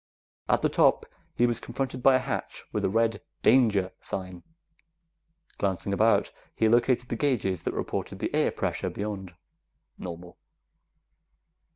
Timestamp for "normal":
9.99-10.39